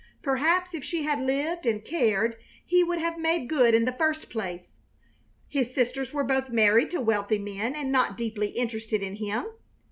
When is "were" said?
6.11-6.23